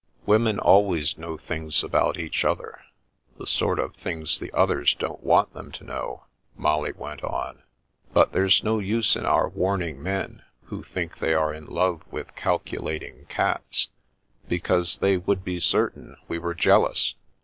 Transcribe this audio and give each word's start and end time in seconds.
"Women 0.25 0.57
always 0.57 1.15
know 1.19 1.37
things 1.37 1.83
about 1.83 2.17
each 2.17 2.43
other— 2.43 2.81
^the 3.39 3.47
sort 3.47 3.77
of 3.77 3.93
things 3.93 4.39
the 4.39 4.51
others 4.51 4.95
don't 4.95 5.23
want 5.23 5.53
them 5.53 5.71
to 5.73 5.83
know," 5.83 6.23
Molly 6.55 6.91
went 6.91 7.23
on;" 7.23 7.61
but 8.11 8.31
there's 8.31 8.63
no 8.63 8.79
use 8.79 9.15
in 9.15 9.27
our 9.27 9.47
warning 9.47 10.01
men 10.01 10.41
who 10.63 10.81
think 10.81 11.19
they 11.19 11.35
are 11.35 11.53
in 11.53 11.67
love 11.67 12.01
with 12.11 12.35
Cal 12.35 12.57
culating 12.57 13.29
Cats, 13.29 13.89
because 14.49 14.97
they 14.97 15.17
would 15.17 15.43
be 15.45 15.59
certain 15.59 16.17
we 16.27 16.39
were 16.39 16.55
jealous. 16.55 17.13